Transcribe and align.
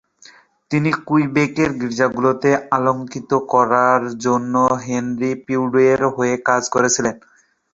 তিনি 0.71 0.89
কুইবেকের 1.07 1.71
গির্জাগুলো 1.79 2.29
অলংকৃত 2.75 3.31
করার 3.53 4.01
জন্য 4.25 4.53
হেনরি 4.83 5.31
পেড্রিউয়ের 5.45 6.01
হয়ে 6.15 6.35
কাজ 6.49 6.63
করেছিলেন। 6.75 7.15